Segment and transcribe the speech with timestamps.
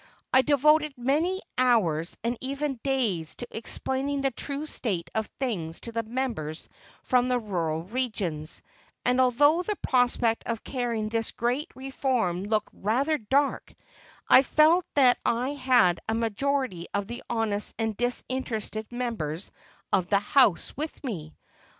[0.33, 5.91] I devoted many hours, and even days, to explaining the true state of things to
[5.91, 6.69] the members
[7.03, 8.63] from the rural regions,
[9.05, 13.75] and although the prospect of carrying this great reform looked rather dark,
[14.27, 19.51] I felt that I had a majority of the honest and disinterested members
[19.93, 21.35] of the house with me.